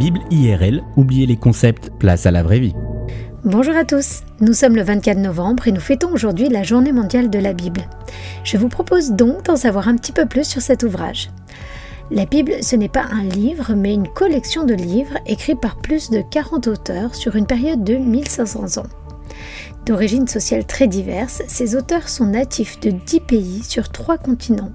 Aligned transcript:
Bible 0.00 0.20
IRL, 0.30 0.82
oubliez 0.96 1.26
les 1.26 1.36
concepts, 1.36 1.90
place 1.98 2.24
à 2.24 2.30
la 2.30 2.42
vraie 2.42 2.58
vie. 2.58 2.74
Bonjour 3.44 3.76
à 3.76 3.84
tous, 3.84 4.22
nous 4.40 4.54
sommes 4.54 4.74
le 4.74 4.82
24 4.82 5.18
novembre 5.18 5.68
et 5.68 5.72
nous 5.72 5.80
fêtons 5.80 6.10
aujourd'hui 6.10 6.48
la 6.48 6.62
journée 6.62 6.92
mondiale 6.92 7.28
de 7.28 7.38
la 7.38 7.52
Bible. 7.52 7.82
Je 8.42 8.56
vous 8.56 8.70
propose 8.70 9.10
donc 9.10 9.44
d'en 9.44 9.56
savoir 9.56 9.88
un 9.88 9.96
petit 9.96 10.12
peu 10.12 10.24
plus 10.24 10.44
sur 10.44 10.62
cet 10.62 10.84
ouvrage. 10.84 11.30
La 12.10 12.24
Bible, 12.24 12.62
ce 12.62 12.76
n'est 12.76 12.88
pas 12.88 13.08
un 13.12 13.24
livre, 13.24 13.74
mais 13.76 13.92
une 13.92 14.08
collection 14.08 14.64
de 14.64 14.72
livres 14.72 15.18
écrits 15.26 15.54
par 15.54 15.76
plus 15.76 16.08
de 16.08 16.22
40 16.22 16.68
auteurs 16.68 17.14
sur 17.14 17.36
une 17.36 17.46
période 17.46 17.84
de 17.84 17.96
1500 17.96 18.80
ans. 18.80 18.88
D'origine 19.84 20.26
sociale 20.26 20.64
très 20.64 20.86
diverse, 20.86 21.42
ces 21.46 21.76
auteurs 21.76 22.08
sont 22.08 22.24
natifs 22.24 22.80
de 22.80 22.90
10 22.90 23.20
pays 23.20 23.62
sur 23.64 23.90
3 23.90 24.16
continents. 24.16 24.72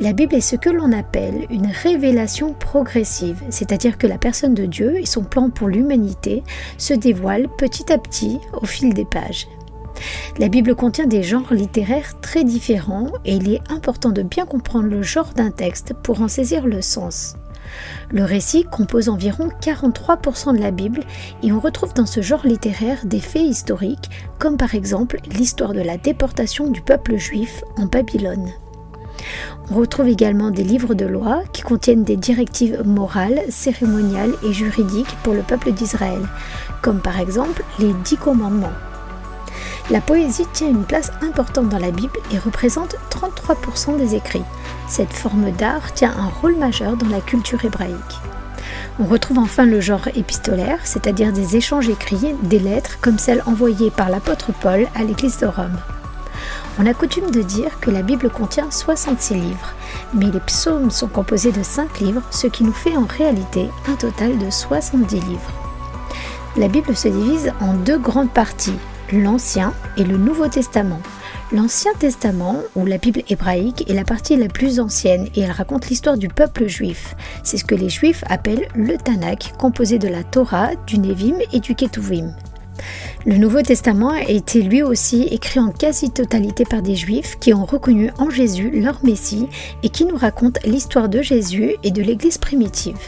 La 0.00 0.12
Bible 0.12 0.34
est 0.34 0.40
ce 0.40 0.56
que 0.56 0.70
l'on 0.70 0.92
appelle 0.92 1.46
une 1.50 1.68
révélation 1.82 2.52
progressive, 2.52 3.42
c'est-à-dire 3.50 3.96
que 3.96 4.06
la 4.06 4.18
personne 4.18 4.54
de 4.54 4.66
Dieu 4.66 4.98
et 4.98 5.06
son 5.06 5.22
plan 5.22 5.50
pour 5.50 5.68
l'humanité 5.68 6.42
se 6.78 6.94
dévoilent 6.94 7.48
petit 7.56 7.92
à 7.92 7.98
petit 7.98 8.40
au 8.60 8.66
fil 8.66 8.92
des 8.92 9.04
pages. 9.04 9.46
La 10.38 10.48
Bible 10.48 10.74
contient 10.74 11.06
des 11.06 11.22
genres 11.22 11.52
littéraires 11.52 12.20
très 12.20 12.44
différents 12.44 13.12
et 13.24 13.36
il 13.36 13.52
est 13.52 13.60
important 13.70 14.10
de 14.10 14.22
bien 14.22 14.46
comprendre 14.46 14.88
le 14.88 15.02
genre 15.02 15.32
d'un 15.34 15.50
texte 15.50 15.94
pour 16.02 16.20
en 16.20 16.28
saisir 16.28 16.66
le 16.66 16.82
sens. 16.82 17.36
Le 18.10 18.24
récit 18.24 18.64
compose 18.64 19.08
environ 19.08 19.48
43% 19.60 20.56
de 20.56 20.60
la 20.60 20.70
Bible 20.70 21.00
et 21.42 21.52
on 21.52 21.60
retrouve 21.60 21.94
dans 21.94 22.06
ce 22.06 22.20
genre 22.20 22.44
littéraire 22.44 23.04
des 23.04 23.20
faits 23.20 23.42
historiques 23.42 24.10
comme 24.38 24.56
par 24.56 24.74
exemple 24.74 25.18
l'histoire 25.32 25.72
de 25.72 25.80
la 25.80 25.96
déportation 25.96 26.68
du 26.68 26.82
peuple 26.82 27.16
juif 27.16 27.64
en 27.76 27.86
Babylone. 27.86 28.50
On 29.70 29.76
retrouve 29.76 30.08
également 30.08 30.50
des 30.50 30.64
livres 30.64 30.94
de 30.94 31.06
loi 31.06 31.42
qui 31.52 31.62
contiennent 31.62 32.04
des 32.04 32.16
directives 32.16 32.82
morales, 32.84 33.40
cérémoniales 33.48 34.34
et 34.42 34.52
juridiques 34.52 35.16
pour 35.22 35.34
le 35.34 35.42
peuple 35.42 35.72
d'Israël, 35.72 36.20
comme 36.82 37.00
par 37.00 37.18
exemple 37.18 37.62
les 37.78 37.92
dix 38.04 38.16
commandements. 38.16 38.72
La 39.90 40.00
poésie 40.00 40.46
tient 40.52 40.68
une 40.68 40.84
place 40.84 41.12
importante 41.22 41.68
dans 41.68 41.78
la 41.78 41.90
Bible 41.90 42.18
et 42.32 42.38
représente 42.38 42.96
33% 43.10 43.98
des 43.98 44.14
écrits. 44.14 44.44
Cette 44.88 45.12
forme 45.12 45.50
d'art 45.50 45.92
tient 45.92 46.14
un 46.16 46.28
rôle 46.40 46.56
majeur 46.56 46.96
dans 46.96 47.08
la 47.08 47.20
culture 47.20 47.64
hébraïque. 47.64 47.94
On 48.98 49.04
retrouve 49.04 49.38
enfin 49.38 49.66
le 49.66 49.80
genre 49.80 50.08
épistolaire, 50.14 50.78
c'est-à-dire 50.84 51.32
des 51.32 51.56
échanges 51.56 51.88
écrits, 51.88 52.34
des 52.44 52.60
lettres 52.60 52.98
comme 53.00 53.18
celles 53.18 53.42
envoyées 53.46 53.90
par 53.90 54.08
l'apôtre 54.08 54.52
Paul 54.60 54.86
à 54.94 55.02
l'église 55.02 55.38
de 55.38 55.46
Rome. 55.46 55.76
On 56.78 56.86
a 56.86 56.94
coutume 56.94 57.30
de 57.30 57.42
dire 57.42 57.78
que 57.80 57.90
la 57.90 58.02
Bible 58.02 58.30
contient 58.30 58.70
66 58.70 59.34
livres, 59.34 59.74
mais 60.12 60.30
les 60.30 60.40
psaumes 60.40 60.90
sont 60.90 61.06
composés 61.06 61.52
de 61.52 61.62
5 61.62 62.00
livres, 62.00 62.22
ce 62.32 62.48
qui 62.48 62.64
nous 62.64 62.72
fait 62.72 62.96
en 62.96 63.04
réalité 63.04 63.68
un 63.88 63.94
total 63.94 64.38
de 64.38 64.50
70 64.50 65.14
livres. 65.14 65.52
La 66.56 66.66
Bible 66.66 66.96
se 66.96 67.06
divise 67.06 67.52
en 67.60 67.74
deux 67.74 67.98
grandes 67.98 68.32
parties, 68.32 68.78
l'Ancien 69.12 69.72
et 69.96 70.04
le 70.04 70.16
Nouveau 70.16 70.48
Testament. 70.48 71.00
L'Ancien 71.52 71.92
Testament, 71.96 72.56
ou 72.74 72.86
la 72.86 72.98
Bible 72.98 73.22
hébraïque, 73.28 73.88
est 73.88 73.94
la 73.94 74.04
partie 74.04 74.36
la 74.36 74.48
plus 74.48 74.80
ancienne 74.80 75.28
et 75.36 75.42
elle 75.42 75.52
raconte 75.52 75.88
l'histoire 75.88 76.18
du 76.18 76.26
peuple 76.26 76.66
juif. 76.66 77.14
C'est 77.44 77.58
ce 77.58 77.64
que 77.64 77.76
les 77.76 77.88
juifs 77.88 78.24
appellent 78.28 78.66
le 78.74 78.96
Tanakh, 78.96 79.52
composé 79.58 79.98
de 79.98 80.08
la 80.08 80.24
Torah, 80.24 80.70
du 80.88 80.98
Nevim 80.98 81.36
et 81.52 81.60
du 81.60 81.76
Ketuvim. 81.76 82.34
Le 83.26 83.36
Nouveau 83.36 83.62
Testament 83.62 84.10
a 84.10 84.22
été 84.22 84.62
lui 84.62 84.82
aussi 84.82 85.22
écrit 85.24 85.60
en 85.60 85.70
quasi-totalité 85.70 86.64
par 86.64 86.82
des 86.82 86.96
juifs 86.96 87.38
qui 87.40 87.54
ont 87.54 87.64
reconnu 87.64 88.10
en 88.18 88.30
Jésus 88.30 88.70
leur 88.70 89.04
Messie 89.04 89.48
et 89.82 89.88
qui 89.88 90.04
nous 90.04 90.16
racontent 90.16 90.60
l'histoire 90.64 91.08
de 91.08 91.22
Jésus 91.22 91.76
et 91.82 91.90
de 91.90 92.02
l'Église 92.02 92.38
primitive. 92.38 92.98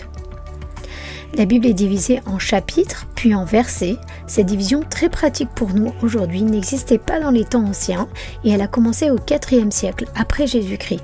La 1.35 1.45
Bible 1.45 1.67
est 1.67 1.75
divisée 1.75 2.21
en 2.27 2.39
chapitres 2.39 3.07
puis 3.15 3.35
en 3.35 3.45
versets. 3.45 3.97
Cette 4.27 4.47
division 4.47 4.83
très 4.89 5.11
pratique 5.11 5.51
pour 5.55 5.75
nous 5.75 5.93
aujourd'hui 6.03 6.43
n'existait 6.43 6.99
pas 6.99 7.21
dans 7.21 7.31
les 7.31 7.45
temps 7.45 7.65
anciens 7.65 8.09
et 8.45 8.51
elle 8.51 8.63
a 8.63 8.69
commencé 8.69 9.11
au 9.11 9.19
IVe 9.19 9.71
siècle 9.71 10.07
après 10.15 10.47
Jésus-Christ. 10.47 11.03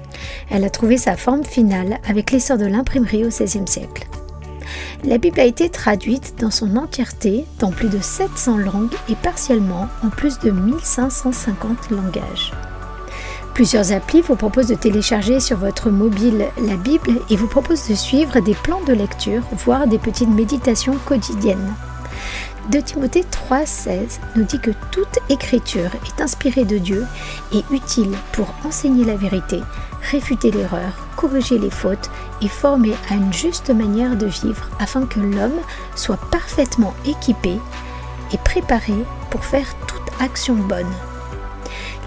Elle 0.51 0.65
a 0.65 0.71
trouvé 0.71 0.97
sa 0.97 1.17
forme 1.17 1.45
finale 1.45 1.99
avec 2.09 2.31
l'essor 2.31 2.57
de 2.57 2.67
l'imprimerie 2.67 3.25
au 3.27 3.29
XVIe 3.29 3.67
siècle. 3.67 4.07
La 5.05 5.19
Bible 5.19 5.41
a 5.41 5.45
été 5.45 5.69
traduite 5.69 6.35
dans 6.41 6.51
son 6.51 6.77
entièreté 6.77 7.45
dans 7.59 7.71
plus 7.71 7.89
de 7.89 7.99
700 8.01 8.59
langues 8.59 8.95
et 9.09 9.17
partiellement 9.17 9.89
en 10.05 10.11
plus 10.11 10.39
de 10.39 10.51
1550 10.51 11.91
langages. 11.91 12.53
Plusieurs 13.55 13.93
applis 13.93 14.23
vous 14.23 14.37
proposent 14.37 14.69
de 14.69 14.75
télécharger 14.75 15.39
sur 15.39 15.59
votre 15.59 15.91
mobile 15.91 16.47
la 16.67 16.77
Bible 16.77 17.21
et 17.29 17.37
vous 17.37 17.49
proposent 17.49 17.89
de 17.89 17.95
suivre 17.95 18.41
des 18.41 18.55
plans 18.55 18.83
de 18.87 18.95
lecture, 18.95 19.43
voire 19.65 19.87
des 19.87 19.99
petites 19.99 20.31
méditations 20.31 20.97
quotidiennes. 21.05 21.75
De 22.71 22.81
Timothée 22.81 23.25
3,16 23.51 24.21
nous 24.37 24.45
dit 24.45 24.61
que 24.61 24.71
toute 24.91 25.19
écriture 25.29 25.91
est 26.07 26.23
inspirée 26.23 26.65
de 26.65 26.79
Dieu 26.79 27.05
et 27.53 27.65
utile 27.73 28.13
pour 28.33 28.55
enseigner 28.65 29.05
la 29.05 29.17
vérité, 29.17 29.61
réfuter 30.11 30.51
l'erreur, 30.51 31.07
corriger 31.17 31.59
les 31.59 31.71
fautes 31.71 32.11
et 32.41 32.49
former 32.49 32.95
à 33.11 33.15
une 33.15 33.33
juste 33.33 33.71
manière 33.71 34.17
de 34.17 34.27
vivre 34.27 34.69
afin 34.79 35.07
que 35.07 35.21
l'homme 35.21 35.61
soit 35.95 36.21
parfaitement 36.31 36.95
équipé 37.07 37.59
et 38.33 38.39
préparé 38.39 38.95
pour 39.31 39.45
faire 39.45 39.75
toute 39.87 40.21
action 40.21 40.55
bonne. 40.55 40.93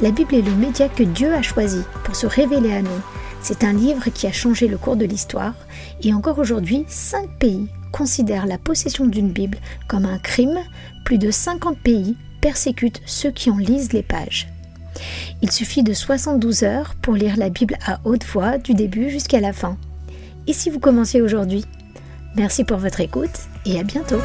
La 0.01 0.11
Bible 0.11 0.35
est 0.35 0.41
le 0.41 0.51
média 0.51 0.89
que 0.89 1.03
Dieu 1.03 1.34
a 1.34 1.41
choisi 1.41 1.81
pour 2.03 2.16
se 2.16 2.28
révéler 2.28 2.73
à 2.73 2.81
nous. 2.81 3.01
C'est 3.41 3.63
un 3.63 3.73
livre 3.73 4.09
qui 4.09 4.28
a 4.28 4.31
changé 4.31 4.67
le 4.67 4.78
cours 4.78 4.97
de 4.97 5.05
l'histoire 5.05 5.53
et 6.01 6.13
encore 6.13 6.39
aujourd'hui, 6.39 6.84
cinq 6.88 7.29
pays 7.39 7.69
considèrent 7.91 8.47
la 8.47 8.57
possession 8.57 9.05
d'une 9.05 9.31
Bible 9.31 9.59
comme 9.88 10.05
un 10.05 10.17
crime. 10.17 10.59
Plus 11.05 11.17
de 11.17 11.31
50 11.31 11.78
pays 11.78 12.17
persécutent 12.41 13.01
ceux 13.05 13.31
qui 13.31 13.50
en 13.50 13.57
lisent 13.57 13.94
les 13.94 14.03
pages. 14.03 14.47
Il 15.41 15.51
suffit 15.51 15.83
de 15.83 15.94
72 15.94 16.63
heures 16.63 16.95
pour 17.01 17.13
lire 17.13 17.38
la 17.38 17.50
Bible 17.50 17.78
à 17.85 18.00
haute 18.03 18.25
voix 18.25 18.57
du 18.57 18.73
début 18.73 19.09
jusqu'à 19.09 19.39
la 19.39 19.53
fin. 19.53 19.78
Et 20.47 20.53
si 20.53 20.69
vous 20.69 20.79
commencez 20.79 21.22
aujourd'hui? 21.22 21.66
Merci 22.35 22.63
pour 22.63 22.78
votre 22.78 23.01
écoute 23.01 23.39
et 23.66 23.79
à 23.79 23.84
bientôt 23.84 24.19